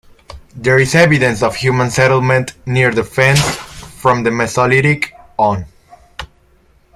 There 0.55 0.79
is 0.79 0.95
evidence 0.95 1.43
of 1.43 1.55
human 1.55 1.91
settlement 1.91 2.53
near 2.65 2.91
the 2.91 3.03
Fens 3.03 3.39
from 3.39 4.23
the 4.23 4.31
Mesolithic 4.31 5.11
on. 5.37 5.67